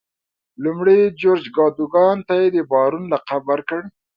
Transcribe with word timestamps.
لومړي 0.63 0.99
جورج 1.21 1.45
کادوګان 1.55 2.17
ته 2.27 2.35
د 2.55 2.57
بارون 2.71 3.03
لقب 3.13 3.41
ورکړ. 3.51 3.81